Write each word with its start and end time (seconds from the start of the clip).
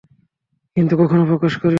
কিন্তু 0.77 0.93
কখনো 0.97 1.23
প্রকাশ 1.25 1.53
করেনি। 1.53 1.69